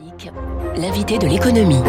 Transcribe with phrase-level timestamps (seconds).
[0.00, 0.30] いけ。
[0.78, 1.82] L'invité de l'économie.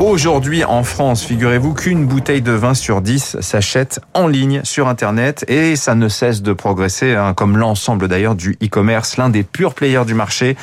[0.00, 5.44] Aujourd'hui en France, figurez-vous qu'une bouteille de vin sur 10 s'achète en ligne sur Internet
[5.46, 9.18] et ça ne cesse de progresser, hein, comme l'ensemble d'ailleurs du e-commerce.
[9.18, 10.56] L'un des purs players du marché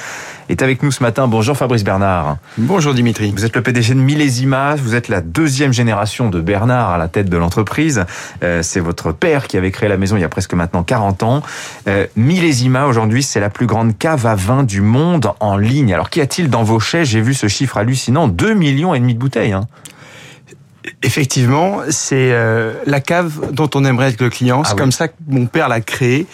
[0.49, 1.27] est avec nous ce matin.
[1.27, 2.37] Bonjour Fabrice Bernard.
[2.57, 3.31] Bonjour Dimitri.
[3.35, 7.07] Vous êtes le PDG de Millésima, vous êtes la deuxième génération de Bernard à la
[7.07, 8.05] tête de l'entreprise.
[8.43, 11.23] Euh, c'est votre père qui avait créé la maison il y a presque maintenant 40
[11.23, 11.43] ans.
[11.87, 15.93] Euh, Millésima aujourd'hui, c'est la plus grande cave à vin du monde en ligne.
[15.93, 19.19] Alors qu'y a-t-il dans vos J'ai vu ce chiffre hallucinant, 2 millions et demi de
[19.19, 19.53] bouteilles.
[19.53, 19.67] Hein.
[21.03, 24.63] Effectivement, c'est euh, la cave dont on aimerait être le client.
[24.63, 26.25] C'est comme ça que mon père l'a créé.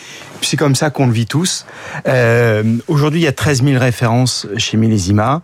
[0.42, 1.66] C'est comme ça qu'on le vit tous.
[2.08, 5.42] Euh, Aujourd'hui, il y a 13 000 références chez Millésima.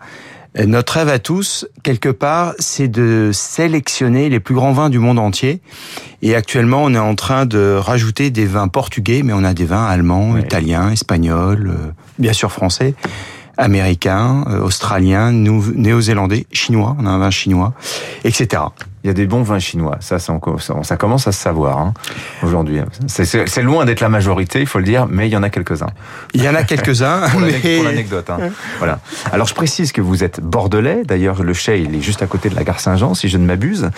[0.58, 4.98] Euh, notre rêve à tous, quelque part, c'est de sélectionner les plus grands vins du
[4.98, 5.60] monde entier.
[6.22, 9.64] Et actuellement, on est en train de rajouter des vins portugais, mais on a des
[9.64, 12.94] vins allemands, italiens, espagnols, euh, bien sûr français
[13.56, 17.72] américains, euh, australiens, néo-zélandais, chinois, on a un vin chinois,
[18.24, 18.62] etc.
[19.02, 20.38] Il y a des bons vins chinois, ça, ça,
[20.82, 21.94] ça commence à se savoir hein,
[22.42, 22.80] aujourd'hui.
[23.06, 25.90] C'est loin d'être la majorité, il faut le dire, mais il y en a quelques-uns.
[26.34, 27.20] Il y en a quelques-uns.
[27.30, 27.40] pour
[27.84, 28.28] l'anecdote.
[28.30, 28.50] Hein.
[28.78, 28.98] Voilà.
[29.32, 32.50] Alors je précise que vous êtes bordelais, d'ailleurs le chai il est juste à côté
[32.50, 33.90] de la gare Saint-Jean, si je ne m'abuse.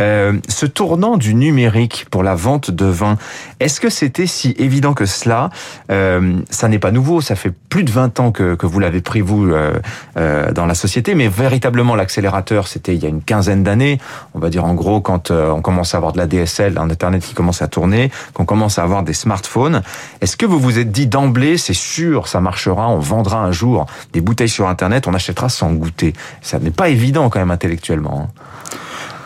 [0.00, 3.16] Euh, ce tournant du numérique pour la vente de vin,
[3.60, 5.50] est-ce que c'était si évident que cela?
[5.90, 9.00] Euh, Ça n'est pas nouveau, ça fait plus de 20 ans que, que vous l'avez
[9.00, 9.72] pris vous euh,
[10.16, 13.98] euh, dans la société, mais véritablement l'accélérateur c'était il y a une quinzaine d'années.
[14.34, 16.90] On va dire en gros quand euh, on commence à avoir de la DSL, un
[16.90, 19.82] Internet qui commence à tourner, qu'on commence à avoir des smartphones.
[20.20, 23.86] Est-ce que vous vous êtes dit d'emblée, c'est sûr, ça marchera, on vendra un jour
[24.12, 26.12] des bouteilles sur Internet, on achètera sans goûter?
[26.42, 28.28] Ça n'est pas évident quand même intellectuellement.
[28.28, 28.40] Hein.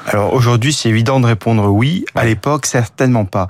[0.06, 2.04] Alors aujourd'hui, c'est évident de répondre oui.
[2.14, 3.48] À l'époque, certainement pas.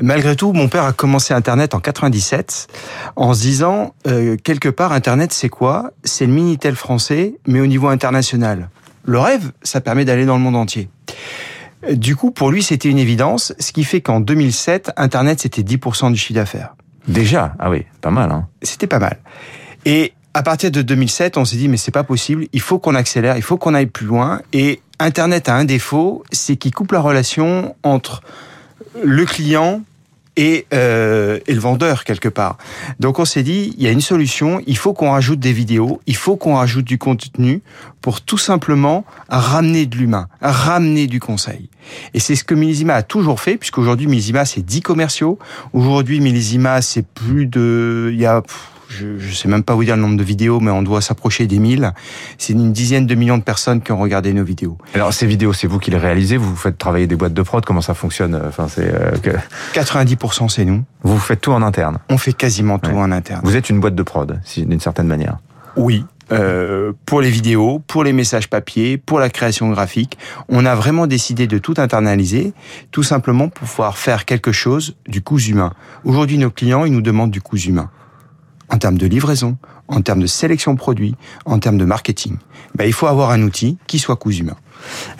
[0.00, 2.68] Malgré tout, mon père a commencé Internet en 97
[3.16, 5.90] en se disant euh, quelque part Internet, c'est quoi?
[6.04, 8.68] C'est le minitel français, mais au niveau international.
[9.04, 10.88] Le rêve, ça permet d'aller dans le monde entier.
[11.92, 16.12] Du coup, pour lui, c'était une évidence, ce qui fait qu'en 2007, Internet, c'était 10%
[16.12, 16.74] du chiffre d'affaires.
[17.06, 17.54] Déjà?
[17.58, 18.30] Ah oui, pas mal.
[18.30, 18.48] Hein.
[18.62, 19.18] C'était pas mal.
[19.84, 22.94] Et à partir de 2007, on s'est dit, mais c'est pas possible, il faut qu'on
[22.94, 24.40] accélère, il faut qu'on aille plus loin.
[24.52, 28.22] Et Internet a un défaut, c'est qu'il coupe la relation entre
[29.02, 29.82] le client
[30.38, 32.56] et, euh, et, le vendeur quelque part.
[33.00, 36.00] Donc on s'est dit, il y a une solution, il faut qu'on rajoute des vidéos,
[36.06, 37.60] il faut qu'on rajoute du contenu
[38.00, 41.68] pour tout simplement ramener de l'humain, ramener du conseil.
[42.14, 45.40] Et c'est ce que Millésima a toujours fait, puisqu'aujourd'hui Millésima c'est 10 commerciaux,
[45.72, 48.10] aujourd'hui Millésima c'est plus de...
[48.12, 48.44] Il y a
[48.88, 51.46] je ne sais même pas vous dire le nombre de vidéos, mais on doit s'approcher
[51.46, 51.92] des 1000.
[52.38, 54.78] C'est une dizaine de millions de personnes qui ont regardé nos vidéos.
[54.94, 57.64] Alors ces vidéos, c'est vous qui les réalisez Vous faites travailler des boîtes de prod
[57.64, 59.12] Comment ça fonctionne Enfin, c'est euh,
[59.74, 60.84] 90% c'est nous.
[61.02, 63.42] Vous faites tout en interne On fait quasiment tout en interne.
[63.44, 65.38] Vous êtes une boîte de prod, d'une certaine manière.
[65.76, 70.18] Oui, euh, pour les vidéos, pour les messages papier, pour la création graphique.
[70.48, 72.52] On a vraiment décidé de tout internaliser,
[72.90, 75.72] tout simplement pour pouvoir faire quelque chose du coût humain.
[76.04, 77.90] Aujourd'hui, nos clients, ils nous demandent du coût humain
[78.68, 79.56] en termes de livraison,
[79.88, 81.14] en termes de sélection produit,
[81.44, 82.36] en termes de marketing.
[82.74, 84.56] Ben, il faut avoir un outil qui soit coût humain.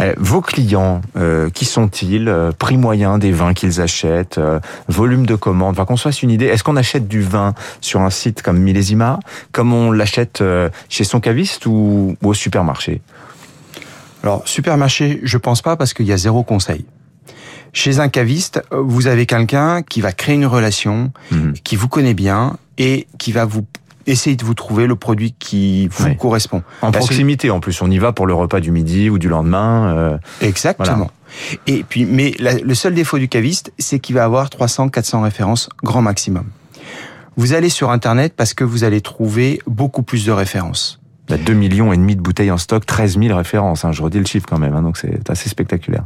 [0.01, 4.41] Euh, vos clients, euh, qui sont-ils euh, Prix moyen des vins qu'ils achètent,
[4.89, 6.47] volume de commandes, enfin qu'on se fasse une idée.
[6.47, 9.19] Est-ce qu'on achète du vin sur un site comme Millésima,
[9.53, 10.43] comme on l'achète
[10.89, 13.01] chez son caviste ou, au supermarché?
[14.23, 16.85] Alors supermarché, je pense pas parce qu'il y a zéro conseil.
[17.73, 21.55] Chez un caviste, vous avez quelqu'un qui va créer une relation, mhm.
[21.63, 23.67] qui vous connaît bien et qui va vous
[24.07, 26.63] essayer de vous trouver le produit qui vous correspond.
[26.81, 29.95] En proximité, en plus, on y va pour le repas du midi ou du lendemain.
[29.95, 31.11] Euh, Exactement.
[31.67, 35.69] Et puis, mais le seul défaut du caviste, c'est qu'il va avoir 300, 400 références
[35.83, 36.47] grand maximum.
[37.37, 41.01] Vous allez sur Internet parce que vous allez trouver beaucoup plus de références.
[41.29, 43.85] Il y a 2 millions et demi de bouteilles en stock, 13 000 références.
[43.85, 46.03] Hein, je redis le chiffre quand même, hein, donc c'est assez spectaculaire.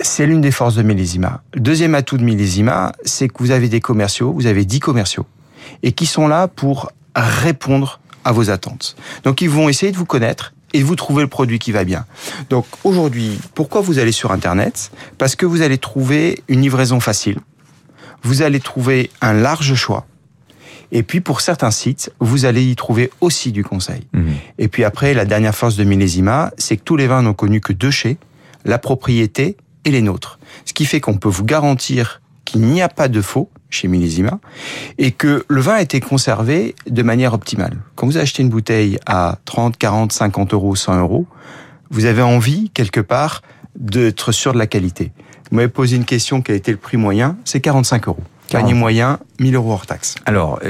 [0.00, 1.42] C'est l'une des forces de Millésima.
[1.56, 5.24] deuxième atout de Millésima, c'est que vous avez des commerciaux, vous avez 10 commerciaux,
[5.82, 8.96] et qui sont là pour répondre à vos attentes.
[9.22, 11.84] Donc ils vont essayer de vous connaître et de vous trouver le produit qui va
[11.84, 12.04] bien.
[12.50, 14.90] Donc aujourd'hui, pourquoi vous allez sur Internet?
[15.18, 17.38] Parce que vous allez trouver une livraison facile,
[18.22, 20.06] vous allez trouver un large choix,
[20.92, 24.06] et puis pour certains sites, vous allez y trouver aussi du conseil.
[24.12, 24.30] Mmh.
[24.58, 27.60] Et puis après, la dernière force de Millésima, c'est que tous les vins n'ont connu
[27.60, 28.16] que deux chais,
[28.64, 30.38] la propriété et les nôtres.
[30.64, 34.38] Ce qui fait qu'on peut vous garantir qu'il n'y a pas de faux chez Millésima
[34.98, 37.76] et que le vin a été conservé de manière optimale.
[37.96, 41.26] Quand vous achetez une bouteille à 30, 40, 50 euros, 100 euros,
[41.90, 43.42] vous avez envie, quelque part,
[43.76, 45.12] d'être sûr de la qualité.
[45.50, 48.22] Vous m'avez posé une question, quel était le prix moyen C'est 45 euros.
[48.50, 50.14] Panier moyen, 1000 euros hors taxe.
[50.26, 50.60] Alors,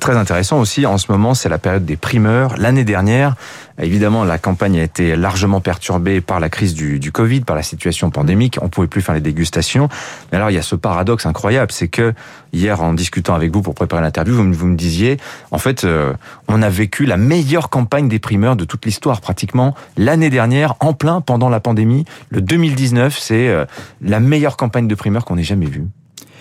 [0.00, 2.56] très intéressant aussi, en ce moment, c'est la période des primeurs.
[2.56, 3.34] L'année dernière,
[3.78, 7.62] évidemment, la campagne a été largement perturbée par la crise du, du Covid, par la
[7.62, 8.58] situation pandémique.
[8.62, 9.88] On pouvait plus faire les dégustations.
[10.30, 12.14] Mais alors, il y a ce paradoxe incroyable, c'est que
[12.52, 15.18] hier, en discutant avec vous pour préparer l'interview, vous, vous, me disiez,
[15.50, 16.14] en fait, euh,
[16.46, 20.94] on a vécu la meilleure campagne des primeurs de toute l'histoire, pratiquement l'année dernière, en
[20.94, 22.04] plein pendant la pandémie.
[22.30, 23.66] Le 2019, c'est euh,
[24.00, 25.84] la meilleure campagne de primeurs qu'on ait jamais vue.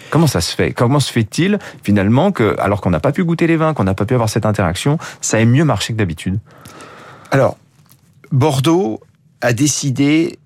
[0.09, 0.71] Comment ça se fait?
[0.71, 3.93] Comment se fait-il finalement que, alors qu'on n'a pas pu goûter les vins, qu'on n'a
[3.93, 6.39] pas pu avoir cette interaction, ça ait mieux marché que d'habitude?
[7.31, 7.57] Alors,
[8.31, 9.01] Bordeaux
[9.41, 10.39] a décidé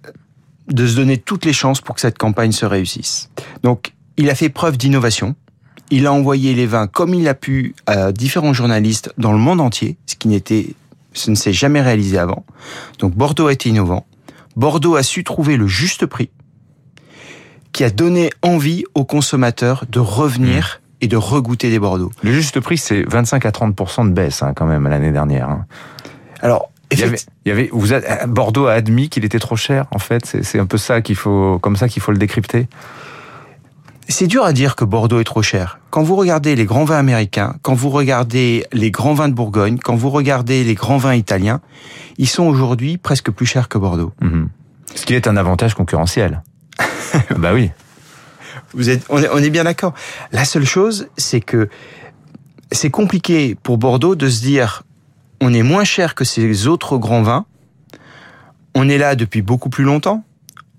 [0.67, 3.29] de se donner toutes les chances pour que cette campagne se réussisse.
[3.63, 5.35] Donc, il a fait preuve d'innovation.
[5.89, 9.61] Il a envoyé les vins comme il a pu à différents journalistes dans le monde
[9.61, 10.73] entier, ce qui n'était,
[11.13, 12.45] ce ne s'est jamais réalisé avant.
[12.99, 14.05] Donc, Bordeaux a été innovant.
[14.55, 16.29] Bordeaux a su trouver le juste prix
[17.71, 21.05] qui a donné envie aux consommateurs de revenir mmh.
[21.05, 22.11] et de regoûter des Bordeaux.
[22.23, 23.75] Le juste prix, c'est 25 à 30
[24.07, 25.49] de baisse hein, quand même l'année dernière.
[25.49, 25.65] Hein.
[26.41, 27.87] Alors, il y, avait, il y avait, vous
[28.27, 29.85] Bordeaux a admis qu'il était trop cher.
[29.91, 32.67] En fait, c'est un peu ça qu'il faut, comme ça qu'il faut le décrypter.
[34.09, 35.79] C'est dur à dire que Bordeaux est trop cher.
[35.89, 39.77] Quand vous regardez les grands vins américains, quand vous regardez les grands vins de Bourgogne,
[39.77, 41.61] quand vous regardez les grands vins italiens,
[42.17, 44.11] ils sont aujourd'hui presque plus chers que Bordeaux.
[44.19, 44.45] Mmh.
[44.95, 46.43] Ce qui est un avantage concurrentiel.
[47.37, 47.71] bah oui.
[48.73, 49.93] Vous êtes, on est, on est bien d'accord.
[50.31, 51.69] La seule chose, c'est que
[52.71, 54.83] c'est compliqué pour Bordeaux de se dire
[55.41, 57.45] on est moins cher que ces autres grands vins.
[58.75, 60.23] On est là depuis beaucoup plus longtemps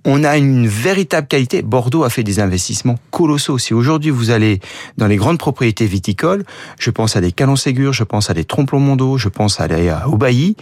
[0.04, 1.62] on a une véritable qualité.
[1.62, 3.58] Bordeaux a fait des investissements colossaux.
[3.58, 4.60] Si aujourd'hui vous allez
[4.98, 6.44] dans les grandes propriétés viticoles,
[6.78, 9.68] je pense à des Calon Ségur, je pense à des Tromplon Mondo, je pense à
[9.68, 10.56] des Aubailly,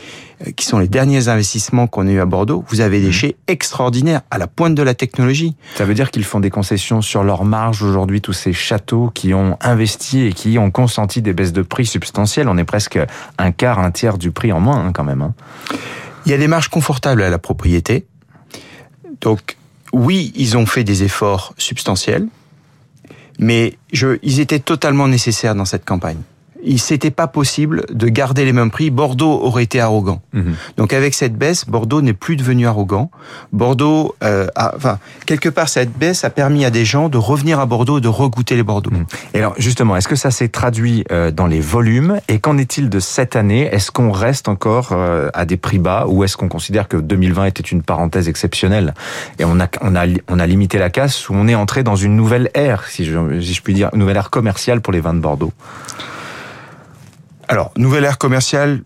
[0.46, 2.64] euh, qui sont les derniers investissements qu'on a eu à Bordeaux.
[2.68, 3.12] Vous avez des mmh.
[3.12, 5.56] chais extraordinaires à la pointe de la technologie.
[5.76, 9.32] Ça veut dire qu'ils font des concessions sur leur marge aujourd'hui, tous ces châteaux qui
[9.32, 12.48] ont investi et qui ont consenti des baisses de prix substantielles.
[12.48, 12.98] On est presque
[13.38, 15.22] un quart, un tiers du prix en moins hein, quand même.
[15.22, 15.34] Hein.
[16.26, 18.06] Il y a des marges confortables à la propriété.
[19.20, 19.56] Donc
[19.92, 22.26] oui, ils ont fait des efforts substantiels,
[23.38, 26.20] mais je, ils étaient totalement nécessaires dans cette campagne
[26.64, 28.90] il s'était pas possible de garder les mêmes prix.
[28.90, 30.20] Bordeaux aurait été arrogant.
[30.32, 30.54] Mhm.
[30.76, 33.10] Donc avec cette baisse, Bordeaux n'est plus devenu arrogant.
[33.52, 37.60] Bordeaux, euh, a, enfin quelque part cette baisse a permis à des gens de revenir
[37.60, 38.90] à Bordeaux, de regoûter les Bordeaux.
[38.90, 39.06] Mhm.
[39.34, 42.20] Et alors justement, est-ce que ça s'est traduit euh, dans les volumes?
[42.28, 43.68] Et qu'en est-il de cette année?
[43.72, 47.46] Est-ce qu'on reste encore euh, à des prix bas ou est-ce qu'on considère que 2020
[47.46, 48.94] était une parenthèse exceptionnelle?
[49.38, 51.96] Et on a on a on a limité la casse ou on est entré dans
[51.96, 55.00] une nouvelle ère, si je, si je puis dire, une nouvelle ère commerciale pour les
[55.00, 55.52] vins de Bordeaux?
[57.50, 58.82] Alors, nouvelle ère commerciale,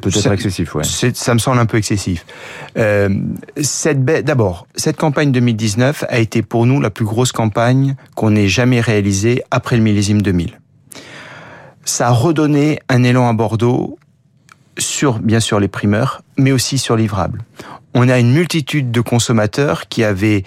[0.00, 0.84] Peut-être excessif, ouais.
[0.84, 2.24] Ça me semble un peu excessif.
[2.76, 3.08] Euh,
[3.60, 8.46] cette d'abord, cette campagne 2019 a été pour nous la plus grosse campagne qu'on ait
[8.46, 10.60] jamais réalisée après le millésime 2000.
[11.84, 13.98] Ça a redonné un élan à Bordeaux
[14.78, 17.42] sur, bien sûr, les primeurs, mais aussi sur livrables.
[17.92, 20.44] On a une multitude de consommateurs qui avaient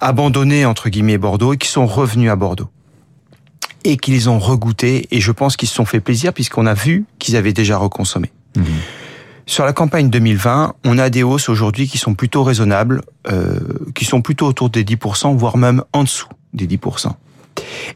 [0.00, 2.68] abandonné, entre guillemets, Bordeaux et qui sont revenus à Bordeaux
[3.88, 5.08] et qu'ils ont regoûté.
[5.10, 8.30] Et je pense qu'ils se sont fait plaisir puisqu'on a vu qu'ils avaient déjà reconsommé.
[8.54, 8.62] Mmh.
[9.46, 13.00] Sur la campagne 2020, on a des hausses aujourd'hui qui sont plutôt raisonnables,
[13.32, 13.58] euh,
[13.94, 17.12] qui sont plutôt autour des 10%, voire même en dessous des 10%.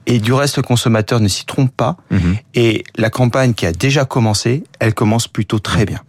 [0.07, 1.97] Et du reste, le consommateur ne s'y trompe pas.
[2.11, 2.37] Mhm.
[2.55, 6.01] Et la campagne qui a déjà commencé, elle commence plutôt très bien.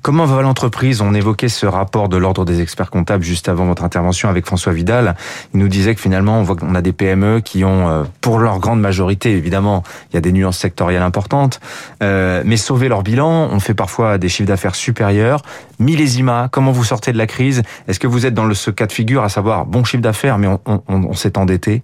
[0.00, 3.84] Comment va l'entreprise On évoquait ce rapport de l'ordre des experts comptables juste avant votre
[3.84, 5.16] intervention avec François Vidal.
[5.54, 8.38] Il nous disait que finalement, on voit qu'on a des PME qui ont, euh, pour
[8.38, 11.60] leur grande majorité, évidemment, il y a des nuances sectorielles importantes,
[12.02, 13.48] euh, mais sauver leur bilan.
[13.50, 15.42] On fait parfois des chiffres d'affaires supérieurs.
[15.78, 17.62] Millésima, comment vous sortez de la crise?
[17.88, 20.48] Est-ce que vous êtes dans ce cas de figure, à savoir bon chiffre d'affaires, mais
[20.66, 21.82] on s'est endetté?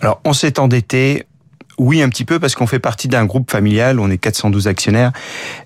[0.00, 1.24] Alors, on s'est endetté.
[1.76, 5.10] Oui, un petit peu parce qu'on fait partie d'un groupe familial, on est 412 actionnaires.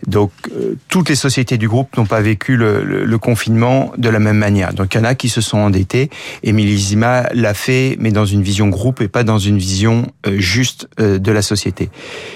[0.06, 4.38] Donc, euh, toutes les sociétés du groupe n'ont pas vécu le, confinement de la même
[4.38, 4.72] manière.
[4.72, 6.08] Donc, il y en a qui se sont endettés
[6.42, 10.38] et Millésima l'a fait, mais dans une vision groupe et pas dans une vision euh,
[10.38, 11.90] juste euh, de la société.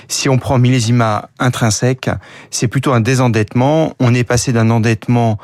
[0.07, 2.11] Si on prend Millésima intrinsèque,
[2.51, 3.95] c'est plutôt un désendettement.
[4.01, 5.39] On est passé d'un endettement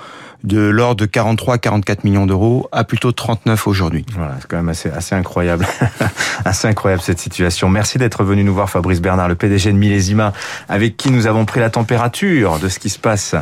[0.45, 4.05] de l'ordre de 43-44 millions d'euros à plutôt 39 aujourd'hui.
[4.15, 5.67] Voilà, c'est quand même assez, assez incroyable.
[6.45, 7.69] assez incroyable cette situation.
[7.69, 10.33] Merci d'être venu nous voir Fabrice Bernard, le PDG de Millésima,
[10.69, 13.35] avec qui nous avons pris la température de ce qui se passe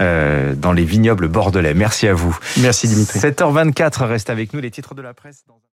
[0.00, 1.74] euh, dans les vignobles bordelais.
[1.74, 2.36] Merci à vous.
[2.58, 3.18] Merci Dimitri.
[3.18, 5.44] 7h24, reste avec nous les titres de la presse.